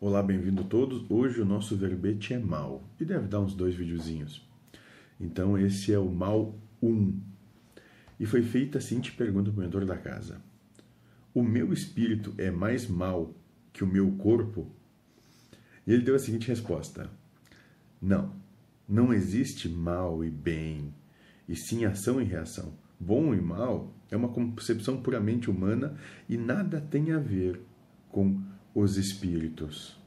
Olá, 0.00 0.22
bem-vindo 0.22 0.62
todos. 0.62 1.04
Hoje 1.10 1.40
o 1.40 1.44
nosso 1.44 1.76
verbete 1.76 2.32
é 2.32 2.38
mal 2.38 2.88
e 3.00 3.04
deve 3.04 3.26
dar 3.26 3.40
uns 3.40 3.52
dois 3.52 3.74
videozinhos. 3.74 4.48
Então 5.18 5.58
esse 5.58 5.92
é 5.92 5.98
o 5.98 6.08
mal 6.08 6.54
1. 6.80 7.20
E 8.20 8.24
foi 8.24 8.42
feita 8.42 8.78
a 8.78 8.80
seguinte 8.80 9.10
pergunta 9.10 9.50
para 9.50 9.58
o 9.58 9.64
mentor 9.64 9.84
da 9.84 9.98
casa: 9.98 10.40
O 11.34 11.42
meu 11.42 11.72
espírito 11.72 12.32
é 12.38 12.48
mais 12.48 12.86
mal 12.86 13.34
que 13.72 13.82
o 13.82 13.88
meu 13.88 14.12
corpo? 14.12 14.70
E 15.84 15.92
ele 15.92 16.04
deu 16.04 16.14
a 16.14 16.20
seguinte 16.20 16.46
resposta: 16.46 17.10
Não, 18.00 18.32
não 18.88 19.12
existe 19.12 19.68
mal 19.68 20.24
e 20.24 20.30
bem, 20.30 20.94
e 21.48 21.56
sim 21.56 21.84
ação 21.84 22.22
e 22.22 22.24
reação. 22.24 22.72
Bom 23.00 23.34
e 23.34 23.40
mal 23.40 23.92
é 24.12 24.16
uma 24.16 24.28
concepção 24.28 25.02
puramente 25.02 25.50
humana 25.50 25.96
e 26.28 26.36
nada 26.36 26.80
tem 26.80 27.10
a 27.10 27.18
ver 27.18 27.60
com 28.12 28.40
os 28.80 28.96
espíritos. 28.96 29.98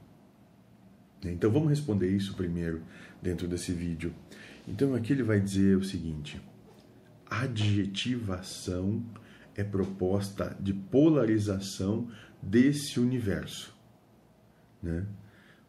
Então 1.24 1.50
vamos 1.50 1.68
responder 1.68 2.08
isso 2.08 2.34
primeiro 2.34 2.82
dentro 3.20 3.46
desse 3.46 3.72
vídeo. 3.72 4.12
Então 4.66 4.94
aqui 4.94 5.12
ele 5.12 5.22
vai 5.22 5.40
dizer 5.40 5.76
o 5.76 5.84
seguinte: 5.84 6.40
adjetivação 7.26 9.04
é 9.54 9.62
proposta 9.62 10.56
de 10.58 10.72
polarização 10.72 12.08
desse 12.42 12.98
universo. 12.98 13.76
Né? 14.82 15.06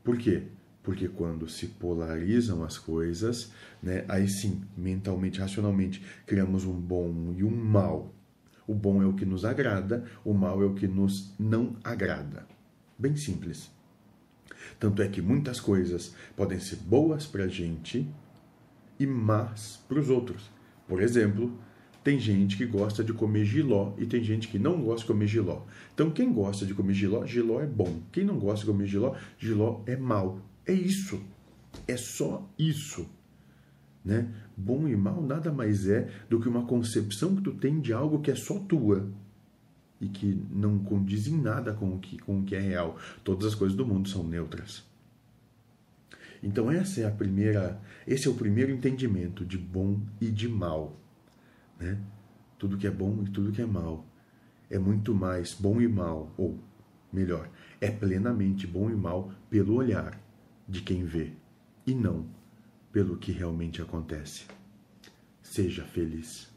Por 0.04 0.18
quê? 0.18 0.48
Porque 0.82 1.08
quando 1.08 1.48
se 1.48 1.68
polarizam 1.68 2.64
as 2.64 2.78
coisas, 2.78 3.52
né, 3.82 4.04
aí 4.08 4.28
sim, 4.28 4.62
mentalmente, 4.76 5.40
racionalmente, 5.40 6.04
criamos 6.26 6.66
um 6.66 6.74
bom 6.74 7.34
e 7.38 7.44
um 7.44 7.56
mal. 7.56 8.14
O 8.68 8.74
bom 8.74 9.02
é 9.02 9.06
o 9.06 9.14
que 9.14 9.26
nos 9.26 9.46
agrada, 9.46 10.04
o 10.26 10.34
mal 10.34 10.62
é 10.62 10.66
o 10.66 10.74
que 10.74 10.88
nos 10.88 11.34
não 11.40 11.78
agrada. 11.84 12.46
Bem 13.04 13.18
simples. 13.18 13.70
Tanto 14.80 15.02
é 15.02 15.10
que 15.10 15.22
muitas 15.22 15.60
coisas 15.60 16.16
podem 16.38 16.58
ser 16.58 16.78
boas 16.78 17.26
para 17.26 17.44
a 17.44 17.48
gente 17.50 18.08
e 18.98 19.06
más 19.06 19.84
para 19.90 20.00
os 20.00 20.10
outros. 20.10 20.50
Por 20.88 21.02
exemplo, 21.02 21.52
tem 22.02 22.18
gente 22.18 22.56
que 22.56 22.66
gosta 22.66 23.04
de 23.04 23.12
comer 23.12 23.44
giló 23.44 23.92
e 23.98 24.06
tem 24.06 24.24
gente 24.24 24.48
que 24.48 24.58
não 24.58 24.82
gosta 24.82 25.02
de 25.02 25.08
comer 25.08 25.28
giló. 25.28 25.64
Então, 25.94 26.12
quem 26.12 26.32
gosta 26.32 26.66
de 26.66 26.74
comer 26.74 26.94
giló, 26.94 27.26
giló 27.26 27.60
é 27.60 27.68
bom. 27.68 28.02
Quem 28.10 28.24
não 28.24 28.40
gosta 28.40 28.66
de 28.66 28.72
comer 28.72 28.88
giló, 28.88 29.18
giló 29.38 29.82
é 29.86 29.98
mal. 29.98 30.40
É 30.66 30.72
isso. 30.72 31.22
É 31.86 31.98
só 31.98 32.50
isso. 32.58 33.06
Né? 34.06 34.34
Bom 34.56 34.88
e 34.88 34.96
mal 34.96 35.22
nada 35.22 35.52
mais 35.52 35.90
é 35.90 36.10
do 36.30 36.40
que 36.40 36.48
uma 36.48 36.66
concepção 36.66 37.36
que 37.36 37.42
tu 37.42 37.52
tem 37.52 37.82
de 37.82 37.92
algo 37.92 38.22
que 38.22 38.32
é 38.32 38.36
só 38.36 38.60
tua 38.60 39.12
e 40.04 40.10
que 40.10 40.42
não 40.52 40.80
condiz 40.80 41.28
em 41.28 41.40
nada 41.40 41.74
com 41.74 41.96
o 41.96 42.00
que, 42.00 42.18
com 42.20 42.40
o 42.40 42.44
que 42.44 42.56
é 42.56 42.60
real. 42.60 42.98
Todas 43.24 43.48
as 43.48 43.56
coisas 43.56 43.76
do 43.76 43.86
mundo 43.86 44.10
são 44.10 44.24
neutras. 44.24 44.84
Então 46.42 46.70
essa 46.70 47.02
é 47.02 47.06
a 47.06 47.12
primeira, 47.12 47.82
esse 48.06 48.28
é 48.28 48.32
o 48.32 48.36
primeiro 48.36 48.72
entendimento 48.72 49.46
de 49.46 49.58
bom 49.58 50.02
e 50.20 50.30
de 50.30 50.50
mal, 50.50 51.00
né? 51.80 51.98
Tudo 52.60 52.78
que 52.78 52.86
é 52.86 52.92
bom 52.92 53.24
e 53.26 53.30
tudo 53.30 53.52
que 53.52 53.62
é 53.62 53.66
mal 53.66 54.06
é 54.70 54.78
muito 54.78 55.14
mais 55.14 55.54
bom 55.54 55.80
e 55.80 55.88
mal, 55.88 56.34
ou 56.36 56.60
melhor, 57.12 57.50
é 57.80 57.92
plenamente 57.92 58.66
bom 58.66 58.90
e 58.90 58.96
mal 58.96 59.32
pelo 59.50 59.76
olhar 59.76 60.20
de 60.68 60.82
quem 60.82 61.06
vê 61.06 61.32
e 61.86 61.94
não 61.94 62.28
pelo 62.92 63.18
que 63.18 63.32
realmente 63.32 63.82
acontece. 63.82 64.46
Seja 65.42 65.84
feliz. 65.84 66.53